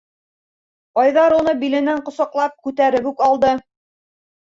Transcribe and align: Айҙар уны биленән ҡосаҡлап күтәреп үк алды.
Айҙар 1.01 1.35
уны 1.37 1.55
биленән 1.61 2.03
ҡосаҡлап 2.09 2.59
күтәреп 2.67 3.15
үк 3.15 3.27
алды. 3.31 3.57